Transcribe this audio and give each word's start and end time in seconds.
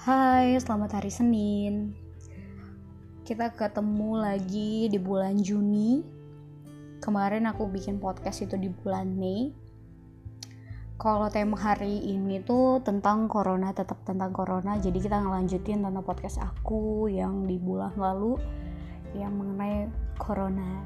Hai, 0.00 0.56
selamat 0.56 0.96
hari 0.96 1.12
Senin. 1.12 1.92
Kita 3.20 3.52
ketemu 3.52 4.16
lagi 4.16 4.88
di 4.88 4.96
bulan 4.96 5.36
Juni. 5.44 6.00
Kemarin 7.04 7.44
aku 7.44 7.68
bikin 7.68 8.00
podcast 8.00 8.40
itu 8.40 8.56
di 8.56 8.72
bulan 8.72 9.12
Mei. 9.12 9.52
Kalau 10.96 11.28
tema 11.28 11.52
hari 11.60 12.00
ini 12.00 12.40
tuh 12.40 12.80
tentang 12.80 13.28
corona, 13.28 13.76
tetap 13.76 14.00
tentang 14.08 14.32
corona. 14.32 14.80
Jadi 14.80 15.04
kita 15.04 15.20
ngelanjutin 15.20 15.84
tentang 15.84 16.00
podcast 16.00 16.40
aku 16.40 17.12
yang 17.12 17.44
di 17.44 17.60
bulan 17.60 17.92
lalu 17.92 18.40
yang 19.12 19.36
mengenai 19.36 19.84
corona. 20.16 20.80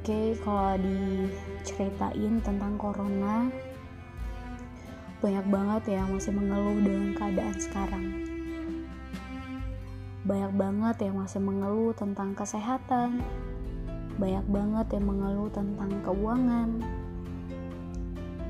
Oke, 0.00 0.32
kalau 0.40 0.80
diceritain 0.80 2.40
tentang 2.40 2.80
corona, 2.80 3.52
banyak 5.20 5.46
banget 5.52 6.00
ya 6.00 6.02
masih 6.08 6.32
mengeluh 6.32 6.80
dengan 6.80 7.12
keadaan 7.12 7.56
sekarang. 7.60 8.04
Banyak 10.24 10.52
banget 10.56 10.96
yang 11.04 11.16
masih 11.20 11.40
mengeluh 11.44 11.92
tentang 11.92 12.32
kesehatan. 12.32 13.20
Banyak 14.16 14.46
banget 14.48 14.86
yang 14.96 15.04
mengeluh 15.04 15.52
tentang 15.52 15.92
keuangan. 16.08 16.70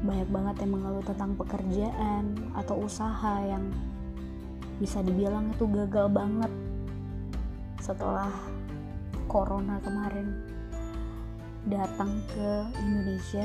Banyak 0.06 0.28
banget 0.30 0.54
yang 0.62 0.72
mengeluh 0.78 1.02
tentang 1.02 1.34
pekerjaan 1.34 2.38
atau 2.54 2.86
usaha 2.86 3.42
yang 3.42 3.66
bisa 4.78 5.02
dibilang 5.02 5.50
itu 5.50 5.66
gagal 5.66 6.06
banget 6.08 6.52
setelah 7.82 8.30
corona 9.26 9.76
kemarin 9.82 10.38
datang 11.68 12.16
ke 12.30 12.48
Indonesia 12.80 13.44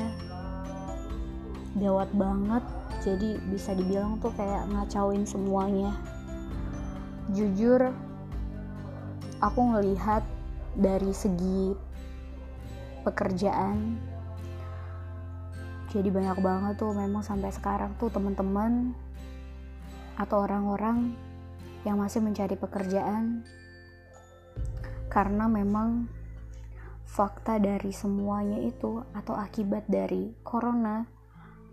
gawat 1.77 2.09
banget. 2.15 2.63
Jadi 3.03 3.37
bisa 3.51 3.75
dibilang 3.75 4.17
tuh 4.19 4.33
kayak 4.33 4.67
ngacauin 4.71 5.27
semuanya. 5.27 5.93
Jujur 7.31 7.93
aku 9.43 9.59
ngelihat 9.75 10.23
dari 10.75 11.11
segi 11.13 11.75
pekerjaan 13.05 13.99
jadi 15.95 16.11
banyak 16.11 16.43
banget 16.43 16.73
tuh 16.75 16.91
memang 16.91 17.23
sampai 17.23 17.55
sekarang 17.55 17.95
tuh 17.95 18.11
teman-teman 18.11 18.91
atau 20.19 20.43
orang-orang 20.43 21.15
yang 21.87 21.95
masih 21.95 22.19
mencari 22.19 22.59
pekerjaan. 22.59 23.47
Karena 25.07 25.47
memang 25.47 26.11
fakta 27.07 27.63
dari 27.63 27.95
semuanya 27.95 28.59
itu 28.59 29.07
atau 29.15 29.39
akibat 29.39 29.87
dari 29.87 30.35
corona 30.43 31.14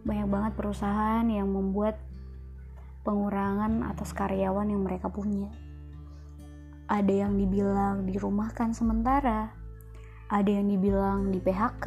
banyak 0.03 0.29
banget 0.29 0.53
perusahaan 0.59 1.27
yang 1.27 1.47
membuat 1.51 1.99
pengurangan 3.03 3.87
atas 3.87 4.15
karyawan 4.15 4.71
yang 4.71 4.83
mereka 4.83 5.11
punya. 5.11 5.51
Ada 6.91 7.27
yang 7.27 7.39
dibilang 7.39 8.07
dirumahkan 8.07 8.75
sementara, 8.75 9.51
ada 10.31 10.51
yang 10.51 10.67
dibilang 10.71 11.31
di 11.31 11.39
PHK, 11.39 11.87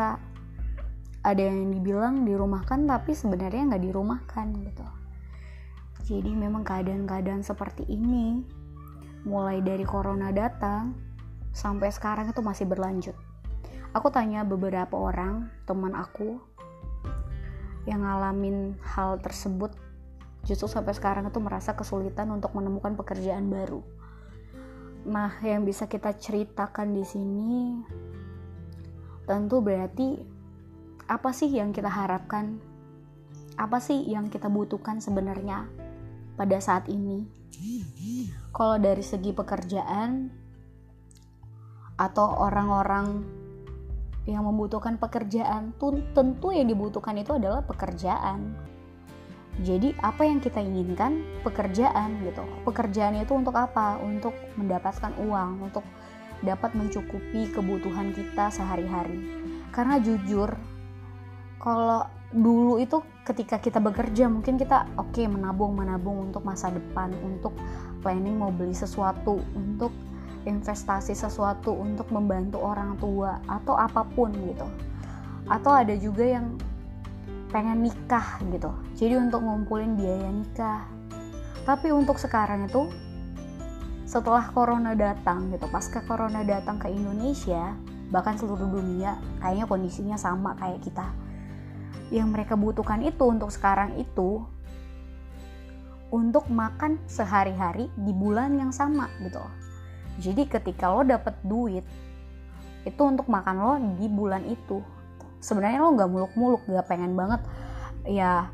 ada 1.26 1.42
yang 1.42 1.74
dibilang 1.74 2.24
dirumahkan 2.24 2.86
tapi 2.86 3.12
sebenarnya 3.18 3.74
nggak 3.74 3.84
dirumahkan 3.84 4.48
gitu. 4.62 4.86
Jadi 6.06 6.32
memang 6.38 6.62
keadaan-keadaan 6.62 7.42
seperti 7.42 7.82
ini 7.90 8.46
mulai 9.26 9.58
dari 9.66 9.82
corona 9.82 10.30
datang 10.30 10.94
sampai 11.50 11.90
sekarang 11.90 12.30
itu 12.30 12.46
masih 12.46 12.70
berlanjut. 12.70 13.18
Aku 13.96 14.14
tanya 14.14 14.46
beberapa 14.46 14.94
orang, 14.94 15.50
teman 15.66 15.98
aku, 15.98 16.38
yang 17.86 18.02
ngalamin 18.02 18.78
hal 18.82 19.22
tersebut 19.22 19.74
justru 20.46 20.70
sampai 20.70 20.94
sekarang 20.94 21.30
itu 21.30 21.42
merasa 21.42 21.74
kesulitan 21.74 22.30
untuk 22.30 22.54
menemukan 22.54 22.94
pekerjaan 22.94 23.50
baru. 23.50 23.82
Nah, 25.06 25.38
yang 25.46 25.66
bisa 25.66 25.86
kita 25.86 26.18
ceritakan 26.18 26.94
di 26.98 27.06
sini 27.06 27.54
tentu 29.26 29.62
berarti 29.62 30.22
apa 31.06 31.30
sih 31.34 31.50
yang 31.50 31.74
kita 31.74 31.90
harapkan? 31.90 32.58
Apa 33.58 33.78
sih 33.82 34.06
yang 34.06 34.30
kita 34.30 34.50
butuhkan 34.50 35.02
sebenarnya 35.02 35.70
pada 36.38 36.58
saat 36.62 36.90
ini? 36.90 37.26
Kalau 38.50 38.78
dari 38.82 39.06
segi 39.06 39.32
pekerjaan 39.32 40.30
atau 41.96 42.28
orang-orang 42.44 43.24
yang 44.26 44.46
membutuhkan 44.46 44.98
pekerjaan 44.98 45.74
tentu 46.14 46.50
yang 46.50 46.66
dibutuhkan 46.66 47.14
itu 47.18 47.38
adalah 47.38 47.62
pekerjaan. 47.62 48.58
Jadi 49.64 49.96
apa 50.04 50.28
yang 50.28 50.44
kita 50.44 50.60
inginkan? 50.60 51.24
Pekerjaan 51.46 52.20
gitu. 52.28 52.44
Pekerjaan 52.68 53.16
itu 53.16 53.32
untuk 53.32 53.56
apa? 53.56 53.96
Untuk 54.04 54.36
mendapatkan 54.60 55.16
uang 55.16 55.72
untuk 55.72 55.86
dapat 56.44 56.76
mencukupi 56.76 57.54
kebutuhan 57.56 58.12
kita 58.12 58.52
sehari-hari. 58.52 59.24
Karena 59.72 60.02
jujur 60.02 60.52
kalau 61.62 62.04
dulu 62.36 62.82
itu 62.84 63.00
ketika 63.24 63.64
kita 63.64 63.80
bekerja 63.80 64.28
mungkin 64.28 64.60
kita 64.60 64.92
oke 65.00 65.16
okay, 65.16 65.26
menabung 65.26 65.72
menabung 65.80 66.30
untuk 66.30 66.44
masa 66.44 66.68
depan 66.68 67.16
untuk 67.24 67.56
planning 68.04 68.36
mau 68.36 68.52
beli 68.52 68.76
sesuatu 68.76 69.40
untuk 69.56 69.96
investasi 70.46 71.18
sesuatu 71.18 71.74
untuk 71.74 72.10
membantu 72.14 72.62
orang 72.62 72.96
tua 73.02 73.42
atau 73.50 73.74
apa 73.76 74.06
pun 74.14 74.32
gitu. 74.32 74.66
Atau 75.50 75.74
ada 75.74 75.94
juga 75.98 76.26
yang 76.26 76.58
pengen 77.50 77.86
nikah 77.86 78.42
gitu. 78.50 78.72
Jadi 78.98 79.18
untuk 79.20 79.42
ngumpulin 79.42 79.98
biaya 79.98 80.30
nikah. 80.30 80.86
Tapi 81.66 81.90
untuk 81.90 82.22
sekarang 82.22 82.70
itu 82.70 82.90
setelah 84.06 84.54
corona 84.54 84.94
datang 84.94 85.50
gitu 85.50 85.66
pasca 85.66 86.06
corona 86.06 86.46
datang 86.46 86.78
ke 86.78 86.94
Indonesia 86.94 87.74
bahkan 88.14 88.38
seluruh 88.38 88.70
dunia 88.70 89.18
kayaknya 89.42 89.66
kondisinya 89.66 90.18
sama 90.18 90.54
kayak 90.62 90.86
kita. 90.86 91.10
Yang 92.14 92.28
mereka 92.30 92.54
butuhkan 92.54 93.02
itu 93.02 93.26
untuk 93.26 93.50
sekarang 93.50 93.98
itu 93.98 94.46
untuk 96.14 96.46
makan 96.54 97.02
sehari-hari 97.10 97.90
di 97.98 98.14
bulan 98.14 98.54
yang 98.62 98.70
sama 98.70 99.10
gitu 99.26 99.42
jadi 100.20 100.48
ketika 100.48 100.92
lo 100.92 101.04
dapet 101.04 101.36
duit 101.44 101.84
itu 102.86 103.02
untuk 103.02 103.26
makan 103.28 103.56
lo 103.58 103.74
di 103.98 104.08
bulan 104.08 104.46
itu. 104.46 104.80
Sebenarnya 105.42 105.82
lo 105.82 105.90
nggak 105.98 106.10
muluk-muluk, 106.10 106.62
nggak 106.70 106.86
pengen 106.88 107.14
banget 107.18 107.42
ya 108.06 108.50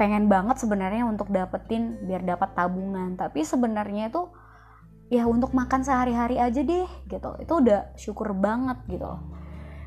pengen 0.00 0.32
banget 0.32 0.56
sebenarnya 0.56 1.04
untuk 1.04 1.28
dapetin 1.28 2.00
biar 2.08 2.24
dapat 2.24 2.56
tabungan. 2.56 3.14
Tapi 3.20 3.44
sebenarnya 3.44 4.08
itu 4.08 4.32
ya 5.12 5.28
untuk 5.28 5.52
makan 5.52 5.84
sehari-hari 5.84 6.40
aja 6.40 6.64
deh 6.64 6.88
gitu. 7.06 7.30
Itu 7.36 7.60
udah 7.60 7.92
syukur 8.00 8.32
banget 8.32 8.80
gitu 8.88 9.20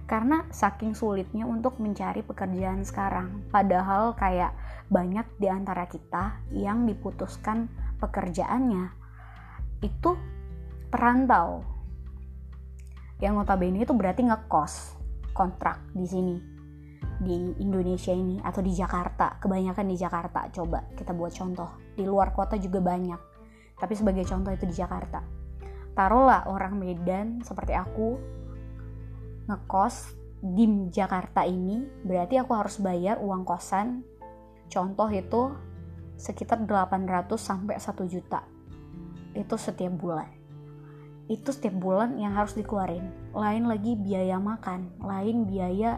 Karena 0.06 0.46
saking 0.53 0.94
sulitnya 0.94 1.50
untuk 1.50 1.81
mencari 1.81 2.22
pekerjaan 2.22 2.85
sekarang. 2.85 3.50
Padahal 3.50 4.14
kayak 4.14 4.53
banyak 4.91 5.25
di 5.41 5.50
antara 5.50 5.90
kita 5.90 6.44
yang 6.53 6.85
diputuskan 6.85 7.66
pekerjaannya 7.97 8.94
itu 9.81 10.14
perantau. 10.93 11.65
Yang 13.17 13.33
notabene 13.33 13.81
itu 13.81 13.97
berarti 13.97 14.29
ngekos 14.29 14.93
kontrak 15.33 15.81
di 15.97 16.05
sini. 16.05 16.37
Di 17.17 17.57
Indonesia 17.65 18.13
ini 18.13 18.37
atau 18.37 18.61
di 18.61 18.77
Jakarta. 18.77 19.41
Kebanyakan 19.41 19.89
di 19.89 19.97
Jakarta 19.97 20.45
coba 20.53 20.85
kita 20.93 21.17
buat 21.17 21.33
contoh. 21.33 21.81
Di 21.97 22.05
luar 22.05 22.29
kota 22.37 22.61
juga 22.61 22.77
banyak 22.77 23.33
tapi 23.73 23.97
sebagai 23.97 24.21
contoh 24.29 24.53
itu 24.53 24.69
di 24.69 24.75
Jakarta. 24.77 25.25
Taruhlah 25.97 26.45
orang 26.45 26.77
Medan 26.77 27.41
seperti 27.41 27.73
aku 27.73 28.21
ngekos 29.49 30.13
di 30.45 30.93
Jakarta 30.93 31.41
ini 31.41 31.81
berarti 32.05 32.37
aku 32.37 32.53
harus 32.53 32.78
bayar 32.78 33.17
uang 33.17 33.41
kosan. 33.49 34.05
Contoh 34.69 35.09
itu 35.09 35.57
sekitar 36.22 36.61
800 36.61 37.34
sampai 37.41 37.81
1 37.81 38.05
juta. 38.05 38.46
Itu 39.34 39.57
setiap 39.57 39.97
bulan 39.97 40.42
itu 41.34 41.50
setiap 41.50 41.74
bulan 41.82 42.16
yang 42.22 42.38
harus 42.38 42.53
dikeluarin. 42.53 43.09
Lain 43.34 43.66
lagi 43.66 43.97
biaya 43.97 44.38
makan. 44.38 44.94
Lain 45.02 45.50
biaya 45.50 45.97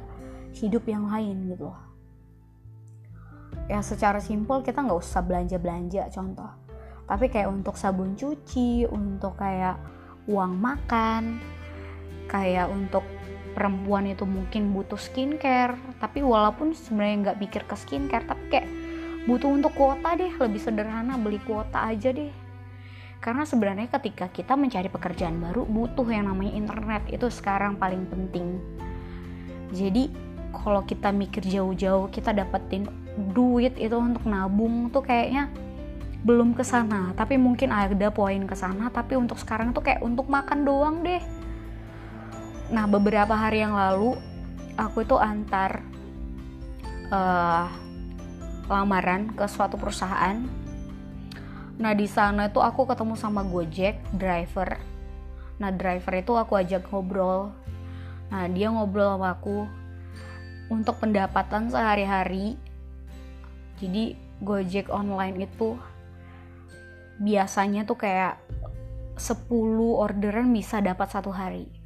hidup 0.56 0.88
yang 0.88 1.12
lain 1.12 1.52
gitu 1.52 1.70
loh. 1.70 1.82
Ya 3.68 3.84
secara 3.84 4.24
simpel 4.24 4.64
kita 4.64 4.80
nggak 4.80 5.00
usah 5.00 5.20
belanja 5.20 5.60
belanja 5.60 6.08
contoh. 6.14 6.52
Tapi 7.06 7.28
kayak 7.30 7.52
untuk 7.52 7.76
sabun 7.76 8.16
cuci 8.16 8.88
untuk 8.88 9.38
kayak 9.38 9.78
uang 10.26 10.58
makan 10.58 11.38
kayak 12.26 12.66
untuk 12.70 13.06
perempuan 13.54 14.10
itu 14.10 14.26
mungkin 14.26 14.74
butuh 14.74 14.98
skincare 14.98 15.78
tapi 16.02 16.26
walaupun 16.26 16.74
sebenarnya 16.74 17.32
nggak 17.32 17.40
pikir 17.48 17.62
ke 17.70 17.76
skincare 17.78 18.26
tapi 18.26 18.44
kayak 18.52 18.68
butuh 19.30 19.50
untuk 19.54 19.72
kuota 19.78 20.18
deh 20.18 20.34
lebih 20.36 20.60
sederhana 20.60 21.16
beli 21.16 21.40
kuota 21.46 21.94
aja 21.94 22.12
deh 22.12 22.34
karena 23.26 23.42
sebenarnya 23.42 23.90
ketika 23.90 24.30
kita 24.30 24.54
mencari 24.54 24.86
pekerjaan 24.86 25.42
baru 25.42 25.66
butuh 25.66 26.06
yang 26.14 26.30
namanya 26.30 26.54
internet. 26.54 27.10
Itu 27.10 27.34
sekarang 27.34 27.82
paling 27.82 28.06
penting. 28.06 28.62
Jadi 29.74 30.14
kalau 30.54 30.86
kita 30.86 31.10
mikir 31.10 31.42
jauh-jauh 31.42 32.14
kita 32.14 32.38
dapetin 32.38 32.86
duit 33.34 33.74
itu 33.82 33.98
untuk 33.98 34.30
nabung 34.30 34.94
tuh 34.94 35.02
kayaknya 35.02 35.50
belum 36.22 36.54
ke 36.54 36.62
sana. 36.62 37.18
Tapi 37.18 37.42
mungkin 37.42 37.74
ada 37.74 38.14
poin 38.14 38.46
ke 38.46 38.54
sana 38.54 38.94
tapi 38.94 39.18
untuk 39.18 39.42
sekarang 39.42 39.74
tuh 39.74 39.82
kayak 39.82 40.06
untuk 40.06 40.30
makan 40.30 40.62
doang 40.62 41.02
deh. 41.02 41.26
Nah 42.70 42.86
beberapa 42.86 43.34
hari 43.34 43.66
yang 43.66 43.74
lalu 43.74 44.22
aku 44.78 45.02
itu 45.02 45.18
antar 45.18 45.82
uh, 47.10 47.74
lamaran 48.70 49.34
ke 49.34 49.50
suatu 49.50 49.82
perusahaan 49.82 50.65
nah 51.76 51.92
di 51.92 52.08
sana 52.08 52.48
itu 52.48 52.64
aku 52.64 52.88
ketemu 52.88 53.14
sama 53.20 53.44
Gojek 53.44 54.00
driver. 54.16 54.80
Nah 55.60 55.72
driver 55.72 56.14
itu 56.16 56.34
aku 56.36 56.54
ajak 56.60 56.88
ngobrol. 56.92 57.52
Nah 58.32 58.48
dia 58.52 58.72
ngobrol 58.72 59.16
sama 59.16 59.36
aku 59.36 59.68
untuk 60.72 60.98
pendapatan 61.04 61.70
sehari-hari. 61.70 62.56
Jadi 63.80 64.16
Gojek 64.40 64.88
online 64.92 65.48
itu 65.48 65.76
biasanya 67.20 67.88
tuh 67.88 67.96
kayak 67.96 68.40
10 69.16 69.48
orderan 69.96 70.52
bisa 70.52 70.84
dapat 70.84 71.08
satu 71.08 71.32
hari 71.32 71.85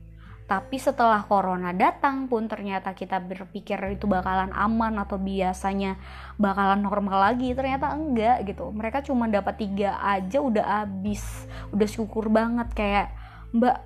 tapi 0.50 0.82
setelah 0.82 1.22
corona 1.30 1.70
datang 1.78 2.26
pun 2.26 2.50
ternyata 2.50 2.98
kita 2.98 3.22
berpikir 3.22 3.78
itu 3.94 4.10
bakalan 4.10 4.50
aman 4.50 4.98
atau 4.98 5.22
biasanya 5.22 6.02
bakalan 6.42 6.82
normal 6.82 7.22
lagi 7.22 7.54
ternyata 7.54 7.94
enggak 7.94 8.50
gitu. 8.50 8.74
Mereka 8.74 9.06
cuma 9.06 9.30
dapat 9.30 9.62
tiga 9.62 10.02
aja 10.02 10.42
udah 10.42 10.66
habis 10.82 11.22
udah 11.70 11.86
syukur 11.86 12.34
banget. 12.34 12.66
Kayak 12.74 13.14
mbak 13.54 13.78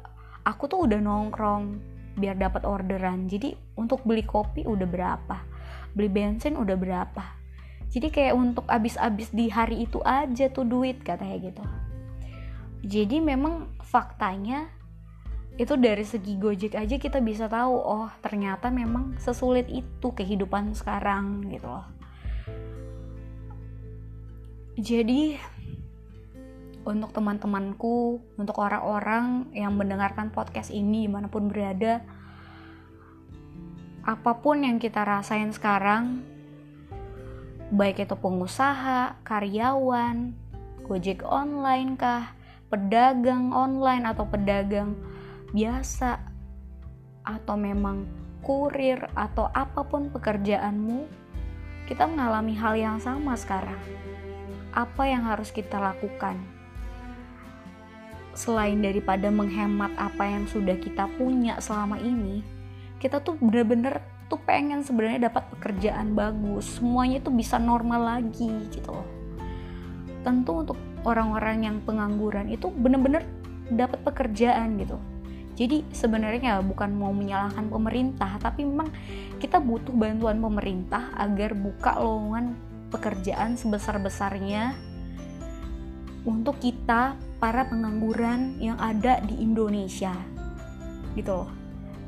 aku 0.47 0.71
tuh 0.71 0.87
udah 0.87 1.03
nongkrong 1.03 1.83
biar 2.15 2.39
dapat 2.39 2.63
orderan. 2.63 3.27
Jadi 3.27 3.51
untuk 3.75 3.99
beli 4.07 4.23
kopi 4.23 4.63
udah 4.63 4.87
berapa? 4.87 5.43
Beli 5.91 6.07
bensin 6.07 6.55
udah 6.55 6.79
berapa? 6.79 7.43
Jadi 7.91 8.07
kayak 8.07 8.39
untuk 8.39 8.71
abis-abis 8.71 9.35
di 9.35 9.51
hari 9.51 9.83
itu 9.83 9.99
aja 10.07 10.47
tuh 10.47 10.63
duit 10.63 11.03
katanya 11.03 11.43
gitu. 11.43 11.63
Jadi 12.87 13.19
memang 13.19 13.67
faktanya 13.83 14.71
itu 15.53 15.77
dari 15.77 16.01
segi 16.01 16.33
Gojek 16.41 16.73
aja 16.73 16.97
kita 16.97 17.21
bisa 17.21 17.45
tahu 17.45 17.77
oh 17.77 18.09
ternyata 18.25 18.73
memang 18.73 19.13
sesulit 19.21 19.69
itu 19.69 20.07
kehidupan 20.09 20.73
sekarang 20.73 21.45
gitu 21.53 21.69
loh. 21.69 21.85
Jadi 24.73 25.37
untuk 26.83 27.13
teman-temanku 27.13 28.17
untuk 28.35 28.57
orang-orang 28.57 29.53
yang 29.53 29.77
mendengarkan 29.77 30.33
podcast 30.33 30.73
ini 30.73 31.05
di 31.05 31.11
mana 31.13 31.29
pun 31.29 31.47
berada 31.47 32.01
apa 34.03 34.35
pun 34.41 34.67
yang 34.67 34.81
kita 34.81 35.05
rasain 35.05 35.53
sekarang 35.55 36.33
baik 37.73 38.05
itu 38.05 38.13
pengusaha, 38.13 39.17
karyawan, 39.25 40.37
Gojek 40.83 41.25
online 41.25 41.95
kah, 41.95 42.35
pedagang 42.69 43.49
online 43.49 44.05
atau 44.05 44.27
pedagang 44.29 44.93
biasa 45.53 46.17
atau 47.23 47.55
memang 47.55 48.09
kurir 48.41 48.99
atau 49.13 49.47
apa 49.53 49.85
pun 49.85 50.09
pekerjaanmu, 50.09 51.07
kita 51.87 52.09
mengalami 52.09 52.57
hal 52.57 52.73
yang 52.75 52.97
sama 52.99 53.37
sekarang. 53.37 53.79
Apa 54.73 55.07
yang 55.07 55.29
harus 55.29 55.53
kita 55.53 55.77
lakukan? 55.77 56.35
Selain 58.33 58.81
daripada 58.81 59.29
menghemat 59.29 59.93
apa 59.93 60.25
yang 60.25 60.49
sudah 60.49 60.73
kita 60.81 61.05
punya 61.21 61.61
selama 61.61 62.01
ini, 62.01 62.41
kita 62.97 63.21
tuh 63.21 63.37
bener-bener 63.37 64.01
tuh 64.25 64.41
pengen 64.41 64.81
sebenarnya 64.81 65.29
dapat 65.29 65.45
pekerjaan 65.53 66.17
bagus, 66.17 66.81
semuanya 66.81 67.21
tuh 67.21 67.31
bisa 67.31 67.61
normal 67.61 68.17
lagi 68.17 68.49
gitu 68.73 68.89
loh. 68.89 69.07
Tentu 70.25 70.65
untuk 70.65 70.79
orang-orang 71.05 71.69
yang 71.69 71.77
pengangguran 71.85 72.49
itu 72.49 72.73
bener-bener 72.73 73.21
dapat 73.69 74.01
pekerjaan 74.01 74.81
gitu 74.81 74.97
jadi 75.53 75.85
sebenarnya 75.93 76.65
bukan 76.65 76.97
mau 76.97 77.13
menyalahkan 77.13 77.69
pemerintah, 77.69 78.41
tapi 78.41 78.65
memang 78.65 78.89
kita 79.37 79.61
butuh 79.61 79.93
bantuan 79.93 80.41
pemerintah 80.41 81.13
agar 81.13 81.53
buka 81.53 82.01
lowongan 82.01 82.57
pekerjaan 82.89 83.53
sebesar-besarnya 83.53 84.73
untuk 86.25 86.57
kita 86.57 87.13
para 87.37 87.69
pengangguran 87.69 88.57
yang 88.57 88.81
ada 88.81 89.21
di 89.21 89.45
Indonesia. 89.45 90.17
Gitu 91.13 91.29
loh. 91.29 91.49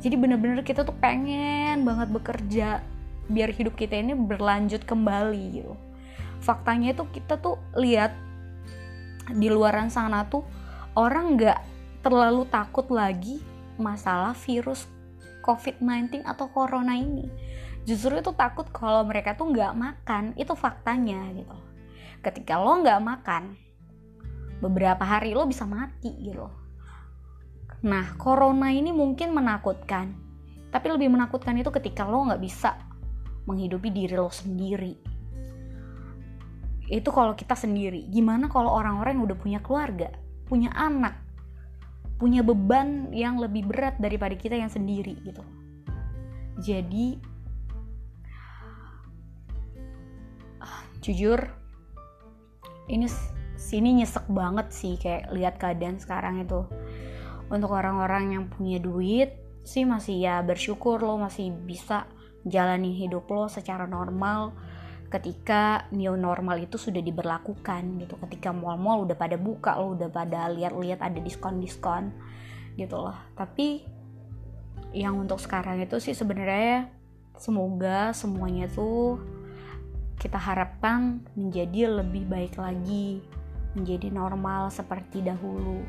Jadi 0.02 0.16
bener-bener 0.18 0.66
kita 0.66 0.82
tuh 0.82 0.98
pengen 0.98 1.86
banget 1.86 2.10
bekerja 2.10 2.82
biar 3.30 3.50
hidup 3.54 3.78
kita 3.78 3.98
ini 3.98 4.18
berlanjut 4.18 4.86
kembali 4.86 5.44
gitu. 5.62 5.74
Faktanya 6.42 6.98
itu 6.98 7.06
kita 7.14 7.38
tuh 7.38 7.62
lihat 7.78 8.14
di 9.34 9.50
luaran 9.50 9.90
sana 9.90 10.26
tuh 10.30 10.46
orang 10.94 11.38
nggak 11.38 11.75
terlalu 12.06 12.46
takut 12.54 12.86
lagi 12.94 13.42
masalah 13.82 14.38
virus 14.38 14.86
COVID-19 15.42 16.22
atau 16.22 16.46
corona 16.54 16.94
ini. 16.94 17.26
Justru 17.90 18.22
itu 18.22 18.30
takut 18.38 18.70
kalau 18.70 19.02
mereka 19.02 19.34
tuh 19.34 19.50
nggak 19.50 19.74
makan, 19.74 20.38
itu 20.38 20.54
faktanya 20.54 21.34
gitu. 21.34 21.58
Ketika 22.22 22.62
lo 22.62 22.78
nggak 22.86 23.02
makan, 23.02 23.58
beberapa 24.62 25.02
hari 25.02 25.34
lo 25.34 25.50
bisa 25.50 25.66
mati 25.66 26.14
gitu. 26.22 26.46
Nah, 27.86 28.14
corona 28.22 28.70
ini 28.70 28.94
mungkin 28.94 29.34
menakutkan, 29.34 30.14
tapi 30.70 30.94
lebih 30.94 31.10
menakutkan 31.10 31.58
itu 31.58 31.74
ketika 31.74 32.06
lo 32.06 32.26
nggak 32.30 32.42
bisa 32.42 32.78
menghidupi 33.50 33.90
diri 33.90 34.14
lo 34.14 34.30
sendiri. 34.30 34.94
Itu 36.86 37.10
kalau 37.10 37.34
kita 37.34 37.58
sendiri. 37.58 38.06
Gimana 38.14 38.46
kalau 38.46 38.74
orang-orang 38.78 39.18
yang 39.18 39.26
udah 39.26 39.38
punya 39.38 39.60
keluarga, 39.62 40.10
punya 40.46 40.70
anak, 40.74 41.25
punya 42.16 42.42
beban 42.42 43.12
yang 43.12 43.36
lebih 43.40 43.68
berat 43.68 44.00
daripada 44.00 44.36
kita 44.40 44.56
yang 44.56 44.72
sendiri 44.72 45.20
gitu. 45.24 45.44
Jadi 46.64 47.20
uh, 50.64 50.84
jujur 51.04 51.40
ini 52.88 53.10
sini 53.60 54.00
nyesek 54.00 54.30
banget 54.32 54.72
sih 54.72 54.96
kayak 54.96 55.34
lihat 55.36 55.56
keadaan 55.60 56.00
sekarang 56.00 56.44
itu. 56.44 56.64
Untuk 57.46 57.76
orang-orang 57.76 58.34
yang 58.34 58.44
punya 58.50 58.82
duit 58.82 59.36
sih 59.66 59.84
masih 59.84 60.22
ya 60.22 60.36
bersyukur 60.46 61.02
lo 61.02 61.18
masih 61.18 61.50
bisa 61.52 62.06
jalani 62.46 62.94
hidup 62.94 63.26
lo 63.30 63.50
secara 63.50 63.90
normal 63.90 64.54
ketika 65.16 65.88
new 65.96 66.20
normal 66.20 66.60
itu 66.60 66.76
sudah 66.76 67.00
diberlakukan 67.00 68.04
gitu. 68.04 68.20
Ketika 68.28 68.52
mall-mall 68.52 69.08
udah 69.08 69.16
pada 69.16 69.40
buka 69.40 69.80
lo 69.80 69.96
udah 69.96 70.12
pada 70.12 70.52
lihat-lihat 70.52 71.00
ada 71.00 71.20
diskon-diskon 71.24 72.12
gitu 72.76 73.00
loh. 73.00 73.16
Tapi 73.40 73.88
yang 74.92 75.16
untuk 75.16 75.40
sekarang 75.40 75.80
itu 75.80 76.00
sih 76.04 76.12
sebenarnya 76.12 76.92
semoga 77.40 78.12
semuanya 78.12 78.68
tuh 78.68 79.20
kita 80.20 80.40
harapkan 80.40 81.24
menjadi 81.36 82.04
lebih 82.04 82.28
baik 82.28 82.56
lagi 82.60 83.24
menjadi 83.76 84.12
normal 84.12 84.72
seperti 84.72 85.24
dahulu. 85.24 85.84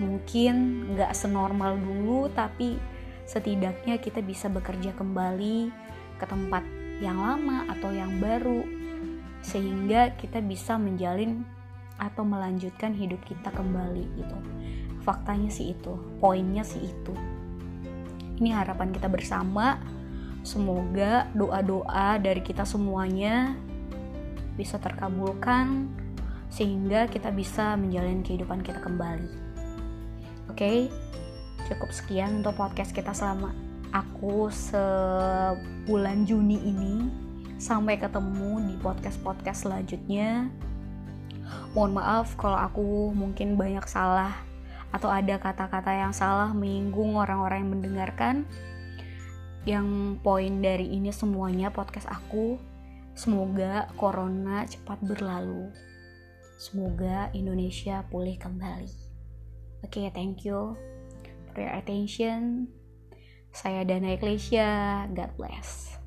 Mungkin 0.00 0.88
nggak 0.96 1.12
senormal 1.16 1.76
dulu 1.76 2.28
tapi 2.32 2.76
setidaknya 3.28 4.00
kita 4.00 4.24
bisa 4.24 4.48
bekerja 4.48 4.96
kembali 4.96 5.68
ke 6.16 6.24
tempat 6.24 6.77
yang 6.98 7.18
lama 7.22 7.66
atau 7.70 7.94
yang 7.94 8.18
baru 8.18 8.66
sehingga 9.42 10.18
kita 10.18 10.42
bisa 10.42 10.74
menjalin 10.76 11.46
atau 11.98 12.22
melanjutkan 12.22 12.94
hidup 12.94 13.22
kita 13.26 13.50
kembali 13.54 14.04
gitu. 14.18 14.38
Faktanya 15.02 15.50
sih 15.50 15.74
itu 15.74 15.94
poinnya 16.18 16.62
sih 16.66 16.82
itu. 16.82 17.14
Ini 18.38 18.54
harapan 18.54 18.94
kita 18.94 19.10
bersama. 19.10 19.78
Semoga 20.46 21.26
doa-doa 21.34 22.16
dari 22.22 22.40
kita 22.40 22.62
semuanya 22.62 23.58
bisa 24.54 24.78
terkabulkan 24.78 25.90
sehingga 26.48 27.10
kita 27.10 27.34
bisa 27.34 27.74
menjalin 27.74 28.22
kehidupan 28.22 28.62
kita 28.62 28.78
kembali. 28.80 29.30
Oke 30.48 30.56
okay? 30.56 30.78
cukup 31.68 31.92
sekian 31.92 32.40
untuk 32.40 32.56
podcast 32.56 32.96
kita 32.96 33.12
selama 33.12 33.67
aku 33.92 34.52
sebulan 34.52 36.28
Juni 36.28 36.60
ini 36.60 37.08
sampai 37.56 37.96
ketemu 37.96 38.60
di 38.68 38.74
podcast-podcast 38.78 39.64
selanjutnya. 39.64 40.52
Mohon 41.72 41.92
maaf 42.00 42.36
kalau 42.36 42.58
aku 42.60 43.12
mungkin 43.16 43.56
banyak 43.56 43.84
salah 43.88 44.36
atau 44.92 45.08
ada 45.12 45.36
kata-kata 45.40 45.92
yang 45.92 46.12
salah 46.12 46.52
menyinggung 46.52 47.16
orang-orang 47.16 47.64
yang 47.64 47.72
mendengarkan. 47.72 48.36
Yang 49.64 50.16
poin 50.24 50.64
dari 50.64 50.88
ini 50.92 51.12
semuanya 51.12 51.68
podcast 51.68 52.08
aku. 52.08 52.56
Semoga 53.18 53.90
corona 53.98 54.64
cepat 54.64 55.02
berlalu. 55.02 55.68
Semoga 56.56 57.28
Indonesia 57.34 58.06
pulih 58.08 58.38
kembali. 58.38 58.92
Oke 59.82 60.04
okay, 60.04 60.06
thank 60.14 60.46
you 60.46 60.78
for 61.52 61.64
your 61.64 61.74
attention 61.74 62.77
saya 63.58 63.82
Dana 63.82 64.14
Ecclesia. 64.14 65.04
God 65.10 65.34
bless. 65.34 65.97